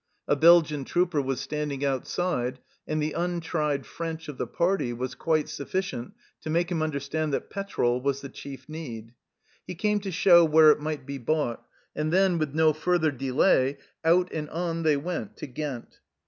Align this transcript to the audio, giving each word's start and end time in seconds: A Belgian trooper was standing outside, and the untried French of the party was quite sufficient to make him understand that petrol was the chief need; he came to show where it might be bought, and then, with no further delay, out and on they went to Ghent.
A 0.27 0.35
Belgian 0.35 0.83
trooper 0.83 1.21
was 1.21 1.39
standing 1.41 1.85
outside, 1.85 2.57
and 2.87 2.99
the 2.99 3.11
untried 3.13 3.85
French 3.85 4.27
of 4.29 4.39
the 4.39 4.47
party 4.47 4.93
was 4.93 5.13
quite 5.13 5.47
sufficient 5.47 6.13
to 6.41 6.49
make 6.49 6.71
him 6.71 6.81
understand 6.81 7.31
that 7.33 7.51
petrol 7.51 8.01
was 8.01 8.21
the 8.21 8.29
chief 8.29 8.67
need; 8.67 9.13
he 9.67 9.75
came 9.75 9.99
to 9.99 10.11
show 10.11 10.43
where 10.43 10.71
it 10.71 10.79
might 10.79 11.05
be 11.05 11.19
bought, 11.19 11.63
and 11.95 12.11
then, 12.11 12.39
with 12.39 12.55
no 12.55 12.73
further 12.73 13.11
delay, 13.11 13.77
out 14.03 14.31
and 14.33 14.49
on 14.49 14.81
they 14.81 14.97
went 14.97 15.37
to 15.37 15.45
Ghent. 15.45 15.99